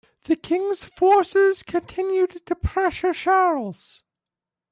[0.23, 4.01] The King's forces continued to pressure Charles.